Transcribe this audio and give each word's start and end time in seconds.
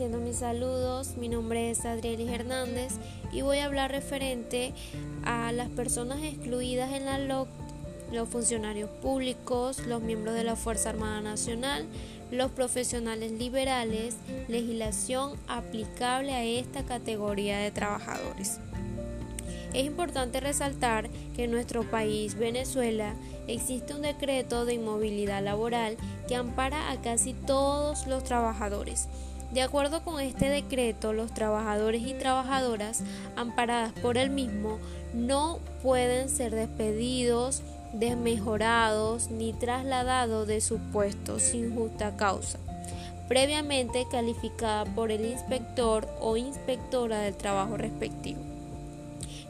extiendo 0.00 0.26
mis 0.26 0.36
saludos. 0.36 1.18
Mi 1.18 1.28
nombre 1.28 1.70
es 1.70 1.84
Adrielis 1.84 2.30
Hernández 2.30 2.94
y 3.32 3.42
voy 3.42 3.58
a 3.58 3.66
hablar 3.66 3.90
referente 3.90 4.72
a 5.26 5.52
las 5.52 5.68
personas 5.68 6.22
excluidas 6.22 6.94
en 6.94 7.04
la 7.04 7.18
LOC, 7.18 7.48
los 8.10 8.26
funcionarios 8.26 8.88
públicos, 8.88 9.84
los 9.86 10.00
miembros 10.00 10.34
de 10.34 10.44
la 10.44 10.56
Fuerza 10.56 10.88
Armada 10.88 11.20
Nacional, 11.20 11.84
los 12.30 12.50
profesionales 12.50 13.32
liberales, 13.32 14.16
legislación 14.48 15.36
aplicable 15.48 16.32
a 16.32 16.44
esta 16.44 16.82
categoría 16.86 17.58
de 17.58 17.70
trabajadores. 17.70 18.58
Es 19.74 19.84
importante 19.84 20.40
resaltar 20.40 21.10
que 21.36 21.44
en 21.44 21.50
nuestro 21.50 21.82
país, 21.82 22.38
Venezuela, 22.38 23.16
existe 23.48 23.92
un 23.92 24.00
decreto 24.00 24.64
de 24.64 24.74
inmovilidad 24.74 25.44
laboral 25.44 25.98
que 26.26 26.36
ampara 26.36 26.90
a 26.90 27.02
casi 27.02 27.34
todos 27.34 28.06
los 28.06 28.24
trabajadores. 28.24 29.06
De 29.52 29.62
acuerdo 29.62 30.04
con 30.04 30.20
este 30.20 30.48
decreto, 30.48 31.12
los 31.12 31.34
trabajadores 31.34 32.02
y 32.02 32.14
trabajadoras 32.14 33.02
amparadas 33.34 33.92
por 33.94 34.16
el 34.16 34.30
mismo 34.30 34.78
no 35.12 35.58
pueden 35.82 36.28
ser 36.28 36.54
despedidos, 36.54 37.62
desmejorados 37.92 39.30
ni 39.30 39.52
trasladados 39.52 40.46
de 40.46 40.60
su 40.60 40.78
puesto 40.78 41.40
sin 41.40 41.74
justa 41.74 42.16
causa, 42.16 42.60
previamente 43.26 44.06
calificada 44.08 44.84
por 44.84 45.10
el 45.10 45.24
inspector 45.24 46.08
o 46.20 46.36
inspectora 46.36 47.18
del 47.18 47.34
trabajo 47.34 47.76
respectivo. 47.76 48.40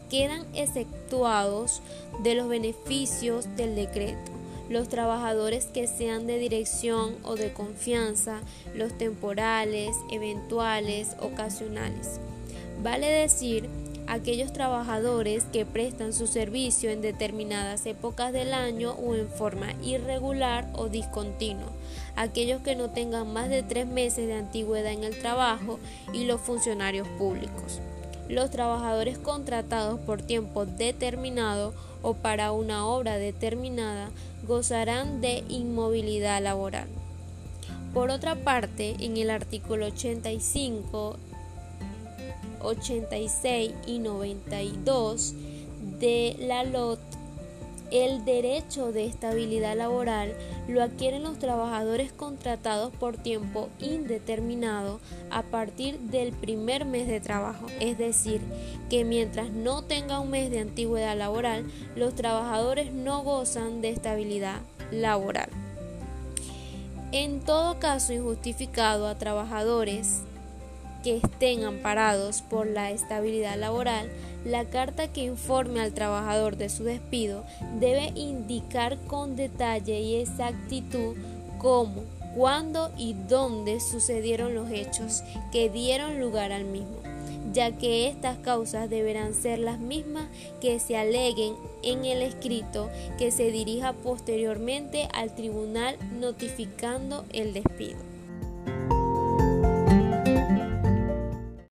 Quedan 0.09 0.46
exceptuados 0.54 1.82
de 2.23 2.34
los 2.37 2.48
beneficios 2.48 3.54
del 3.54 3.74
decreto 3.74 4.39
los 4.70 4.88
trabajadores 4.88 5.66
que 5.66 5.87
sean 5.88 6.29
de 6.29 6.38
dirección 6.38 7.16
o 7.24 7.34
de 7.34 7.52
confianza, 7.52 8.41
los 8.74 8.96
temporales, 8.96 9.95
eventuales, 10.10 11.16
ocasionales. 11.21 12.21
Vale 12.80 13.09
decir, 13.09 13.68
aquellos 14.07 14.52
trabajadores 14.52 15.45
que 15.52 15.66
prestan 15.66 16.12
su 16.12 16.29
servicio 16.29 16.90
en 16.90 17.02
determinadas 17.02 17.85
épocas 17.85 18.32
del 18.32 18.54
año 18.54 18.93
o 18.93 19.16
en 19.16 19.29
forma 19.29 19.74
irregular 19.82 20.71
o 20.74 20.88
discontinua, 20.88 21.73
aquellos 22.15 22.62
que 22.62 22.77
no 22.77 22.90
tengan 22.90 23.32
más 23.32 23.51
de 23.51 23.65
tres 23.65 23.88
meses 23.88 24.29
de 24.29 24.34
antigüedad 24.34 24.93
en 24.93 25.02
el 25.02 25.18
trabajo 25.18 25.80
y 26.12 26.27
los 26.27 26.40
funcionarios 26.40 27.09
públicos 27.18 27.80
los 28.30 28.50
trabajadores 28.50 29.18
contratados 29.18 29.98
por 30.00 30.23
tiempo 30.23 30.64
determinado 30.64 31.74
o 32.02 32.14
para 32.14 32.52
una 32.52 32.87
obra 32.87 33.16
determinada 33.16 34.10
gozarán 34.46 35.20
de 35.20 35.45
inmovilidad 35.48 36.42
laboral. 36.42 36.88
Por 37.92 38.10
otra 38.10 38.37
parte, 38.37 38.96
en 39.00 39.16
el 39.16 39.30
artículo 39.30 39.87
85, 39.87 41.16
86 42.62 43.72
y 43.87 43.98
92 43.98 45.34
de 45.98 46.37
la 46.40 46.65
LOT 46.65 47.00
el 47.91 48.24
derecho 48.24 48.93
de 48.93 49.05
estabilidad 49.07 49.77
laboral 49.77 50.35
lo 50.69 50.83
adquieren 50.83 51.23
los 51.23 51.38
trabajadores 51.38 52.13
contratados 52.13 52.93
por 52.95 53.16
tiempo 53.16 53.69
indeterminado 53.80 55.01
a 55.30 55.43
partir 55.43 55.99
del 55.99 56.33
primer 56.33 56.85
mes 56.85 57.09
de 57.09 57.21
trabajo, 57.21 57.66
es 57.80 57.99
decir, 57.99 58.41
que 58.88 59.05
mientras 59.05 59.51
no 59.51 59.83
tenga 59.83 60.21
un 60.21 60.30
mes 60.30 60.51
de 60.51 60.61
antigüedad 60.61 61.16
laboral, 61.16 61.66
los 61.96 62.15
trabajadores 62.15 62.93
no 62.93 63.23
gozan 63.23 63.80
de 63.80 63.91
estabilidad 63.91 64.61
laboral. 64.91 65.49
En 67.12 67.41
todo 67.41 67.81
caso 67.81 68.12
injustificado 68.12 69.09
a 69.09 69.19
trabajadores 69.19 70.22
que 71.03 71.16
estén 71.16 71.65
amparados 71.65 72.43
por 72.43 72.66
la 72.66 72.91
estabilidad 72.91 73.59
laboral, 73.59 74.11
la 74.44 74.65
carta 74.65 75.09
que 75.09 75.25
informe 75.25 75.81
al 75.81 75.93
trabajador 75.93 76.56
de 76.56 76.69
su 76.69 76.84
despido 76.84 77.44
debe 77.78 78.12
indicar 78.15 78.99
con 79.06 79.37
detalle 79.37 80.00
y 80.00 80.16
exactitud 80.16 81.16
cómo, 81.59 82.05
cuándo 82.34 82.91
y 82.97 83.15
dónde 83.28 83.81
sucedieron 83.81 84.55
los 84.55 84.71
hechos 84.71 85.22
que 85.53 85.69
dieron 85.69 86.21
lugar 86.21 86.53
al 86.53 86.65
mismo, 86.65 86.97
ya 87.53 87.72
que 87.77 88.09
estas 88.09 88.38
causas 88.38 88.88
deberán 88.88 89.34
ser 89.34 89.59
las 89.59 89.78
mismas 89.78 90.28
que 90.61 90.78
se 90.78 90.97
aleguen 90.97 91.55
en 91.82 92.05
el 92.05 92.22
escrito 92.22 92.88
que 93.19 93.31
se 93.31 93.50
dirija 93.50 93.93
posteriormente 93.93 95.09
al 95.12 95.34
tribunal 95.34 95.97
notificando 96.19 97.25
el 97.32 97.53
despido. 97.53 98.19